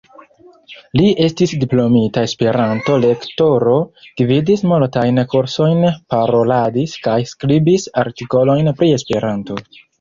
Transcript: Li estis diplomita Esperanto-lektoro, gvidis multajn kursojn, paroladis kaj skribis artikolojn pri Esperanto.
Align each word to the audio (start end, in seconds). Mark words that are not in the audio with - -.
Li 0.99 1.09
estis 1.25 1.51
diplomita 1.63 2.23
Esperanto-lektoro, 2.29 3.77
gvidis 4.23 4.65
multajn 4.73 5.21
kursojn, 5.35 5.87
paroladis 6.17 6.99
kaj 7.09 7.21
skribis 7.37 7.89
artikolojn 8.07 8.77
pri 8.83 8.95
Esperanto. 9.01 9.65